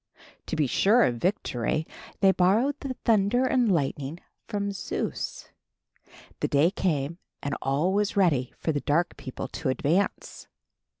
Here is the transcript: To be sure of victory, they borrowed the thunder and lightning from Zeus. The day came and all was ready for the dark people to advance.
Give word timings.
To 0.47 0.55
be 0.55 0.65
sure 0.65 1.03
of 1.03 1.17
victory, 1.17 1.85
they 2.21 2.31
borrowed 2.31 2.79
the 2.79 2.95
thunder 3.05 3.45
and 3.45 3.71
lightning 3.71 4.19
from 4.47 4.71
Zeus. 4.71 5.49
The 6.39 6.47
day 6.47 6.71
came 6.71 7.19
and 7.43 7.55
all 7.61 7.93
was 7.93 8.17
ready 8.17 8.51
for 8.57 8.71
the 8.71 8.81
dark 8.81 9.15
people 9.15 9.47
to 9.49 9.69
advance. 9.69 10.47